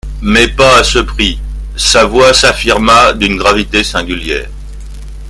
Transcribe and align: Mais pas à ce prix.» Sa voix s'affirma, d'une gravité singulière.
Mais 0.23 0.47
pas 0.47 0.79
à 0.79 0.83
ce 0.83 0.97
prix.» 0.97 1.39
Sa 1.77 2.05
voix 2.05 2.33
s'affirma, 2.33 3.13
d'une 3.13 3.37
gravité 3.37 3.83
singulière. 3.83 4.49